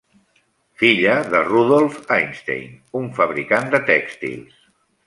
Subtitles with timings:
[0.83, 4.63] Filla de Rudolf Einstein, un fabricant de tèxtils.